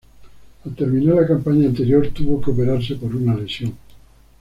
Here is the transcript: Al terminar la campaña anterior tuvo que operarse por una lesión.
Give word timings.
Al 0.65 0.73
terminar 0.75 1.13
la 1.15 1.27
campaña 1.27 1.67
anterior 1.67 2.07
tuvo 2.09 2.41
que 2.41 2.49
operarse 2.49 2.95
por 2.95 3.15
una 3.15 3.35
lesión. 3.35 3.77